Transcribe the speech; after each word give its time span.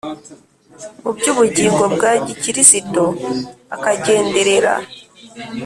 Mu 1.01 1.09
by 1.17 1.25
ubugingo 1.31 1.83
bwa 1.93 2.11
gikirisito 2.25 3.03
akagenderera 3.75 4.73